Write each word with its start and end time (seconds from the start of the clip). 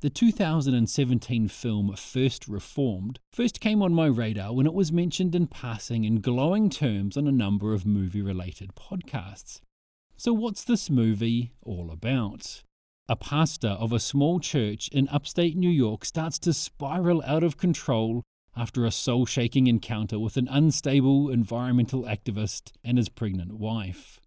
The 0.00 0.10
2017 0.10 1.48
film 1.48 1.92
First 1.96 2.46
Reformed 2.46 3.18
first 3.32 3.58
came 3.58 3.82
on 3.82 3.92
my 3.92 4.06
radar 4.06 4.54
when 4.54 4.64
it 4.64 4.72
was 4.72 4.92
mentioned 4.92 5.34
in 5.34 5.48
passing 5.48 6.04
in 6.04 6.20
glowing 6.20 6.70
terms 6.70 7.16
on 7.16 7.26
a 7.26 7.32
number 7.32 7.74
of 7.74 7.84
movie 7.84 8.22
related 8.22 8.76
podcasts. 8.76 9.60
So, 10.16 10.32
what's 10.32 10.62
this 10.62 10.88
movie 10.88 11.50
all 11.62 11.90
about? 11.90 12.62
A 13.08 13.16
pastor 13.16 13.70
of 13.70 13.92
a 13.92 13.98
small 13.98 14.38
church 14.38 14.86
in 14.92 15.08
upstate 15.08 15.56
New 15.56 15.68
York 15.68 16.04
starts 16.04 16.38
to 16.40 16.52
spiral 16.52 17.20
out 17.26 17.42
of 17.42 17.56
control 17.56 18.22
after 18.56 18.84
a 18.84 18.92
soul 18.92 19.26
shaking 19.26 19.66
encounter 19.66 20.20
with 20.20 20.36
an 20.36 20.46
unstable 20.48 21.28
environmental 21.28 22.04
activist 22.04 22.70
and 22.84 22.98
his 22.98 23.08
pregnant 23.08 23.54
wife. 23.54 24.20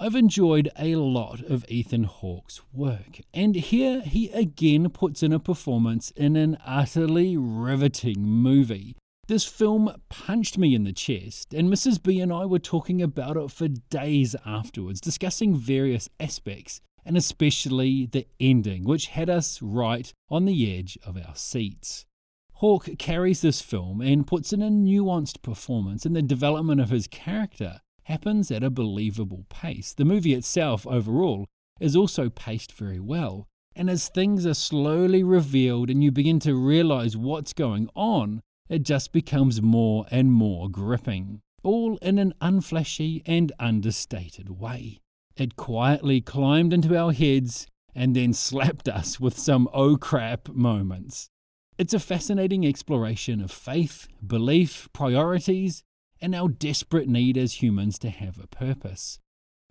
I've 0.00 0.14
enjoyed 0.14 0.70
a 0.78 0.94
lot 0.94 1.40
of 1.40 1.64
Ethan 1.68 2.04
Hawke's 2.04 2.60
work, 2.72 3.18
and 3.34 3.56
here 3.56 4.00
he 4.00 4.28
again 4.28 4.90
puts 4.90 5.24
in 5.24 5.32
a 5.32 5.40
performance 5.40 6.12
in 6.12 6.36
an 6.36 6.56
utterly 6.64 7.36
riveting 7.36 8.22
movie. 8.22 8.94
This 9.26 9.44
film 9.44 9.90
punched 10.08 10.56
me 10.56 10.72
in 10.76 10.84
the 10.84 10.92
chest, 10.92 11.52
and 11.52 11.68
Mrs. 11.68 12.00
B 12.00 12.20
and 12.20 12.32
I 12.32 12.44
were 12.44 12.60
talking 12.60 13.02
about 13.02 13.36
it 13.36 13.50
for 13.50 13.66
days 13.66 14.36
afterwards, 14.46 15.00
discussing 15.00 15.56
various 15.56 16.08
aspects, 16.20 16.80
and 17.04 17.16
especially 17.16 18.06
the 18.06 18.28
ending, 18.38 18.84
which 18.84 19.08
had 19.08 19.28
us 19.28 19.60
right 19.60 20.12
on 20.30 20.44
the 20.44 20.78
edge 20.78 20.96
of 21.04 21.16
our 21.16 21.34
seats. 21.34 22.06
Hawke 22.52 22.88
carries 22.98 23.40
this 23.40 23.60
film 23.60 24.00
and 24.00 24.28
puts 24.28 24.52
in 24.52 24.62
a 24.62 24.70
nuanced 24.70 25.42
performance 25.42 26.06
in 26.06 26.12
the 26.12 26.22
development 26.22 26.80
of 26.80 26.90
his 26.90 27.08
character 27.08 27.80
happens 28.08 28.50
at 28.50 28.64
a 28.64 28.70
believable 28.70 29.44
pace. 29.50 29.92
The 29.92 30.04
movie 30.04 30.34
itself, 30.34 30.86
overall, 30.86 31.46
is 31.78 31.94
also 31.94 32.30
paced 32.30 32.72
very 32.72 32.98
well. 32.98 33.46
And 33.76 33.88
as 33.88 34.08
things 34.08 34.46
are 34.46 34.54
slowly 34.54 35.22
revealed 35.22 35.90
and 35.90 36.02
you 36.02 36.10
begin 36.10 36.40
to 36.40 36.54
realize 36.54 37.16
what's 37.16 37.52
going 37.52 37.88
on, 37.94 38.40
it 38.68 38.82
just 38.82 39.12
becomes 39.12 39.62
more 39.62 40.06
and 40.10 40.32
more 40.32 40.68
gripping, 40.70 41.42
all 41.62 41.98
in 41.98 42.18
an 42.18 42.32
unflashy 42.40 43.22
and 43.26 43.52
understated 43.60 44.58
way. 44.58 44.98
It 45.36 45.56
quietly 45.56 46.20
climbed 46.20 46.72
into 46.72 46.96
our 46.96 47.12
heads 47.12 47.66
and 47.94 48.16
then 48.16 48.32
slapped 48.32 48.88
us 48.88 49.20
with 49.20 49.38
some 49.38 49.68
oh 49.72 49.96
crap 49.96 50.48
moments. 50.48 51.28
It's 51.76 51.94
a 51.94 52.00
fascinating 52.00 52.66
exploration 52.66 53.40
of 53.40 53.52
faith, 53.52 54.08
belief, 54.26 54.88
priorities, 54.92 55.84
and 56.20 56.34
our 56.34 56.48
desperate 56.48 57.08
need 57.08 57.36
as 57.36 57.62
humans 57.62 57.98
to 58.00 58.10
have 58.10 58.38
a 58.38 58.46
purpose. 58.46 59.18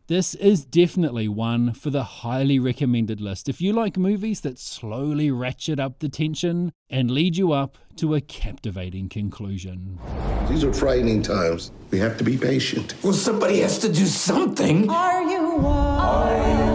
This 0.08 0.36
is 0.36 0.64
definitely 0.64 1.28
one 1.28 1.74
for 1.74 1.90
the 1.90 2.04
highly 2.04 2.60
recommended 2.60 3.20
list 3.20 3.50
if 3.50 3.60
you 3.60 3.74
like 3.74 3.98
movies 3.98 4.40
that 4.40 4.58
slowly 4.58 5.32
ratchet 5.32 5.82
up 5.82 6.00
the 6.00 6.08
tension 6.08 6.72
and 6.90 7.12
lead 7.12 7.36
you 7.36 7.52
up 7.52 7.78
to 7.98 8.16
a 8.16 8.22
captivating 8.22 9.10
conclusion. 9.10 10.00
These 10.48 10.64
are 10.64 10.72
frightening 10.72 11.22
times. 11.22 11.72
We 11.92 12.00
have 12.00 12.18
to 12.20 12.24
be 12.24 12.38
patient. 12.38 12.96
Well, 13.04 13.12
somebody 13.12 13.60
has 13.60 13.80
to 13.80 13.92
do 13.92 14.06
something. 14.06 14.90
Are 14.90 15.24
you 15.24 15.58
washed? 15.58 16.02
Are 16.02 16.64
you 16.64 16.67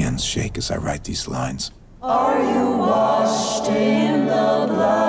hands 0.00 0.24
shake 0.24 0.56
as 0.56 0.70
I 0.70 0.78
write 0.78 1.04
these 1.04 1.28
lines. 1.28 1.70
Are 2.02 2.40
you 2.40 2.78
washed 2.78 3.68
in 3.68 4.26
the 4.26 4.66
blood? 4.68 4.99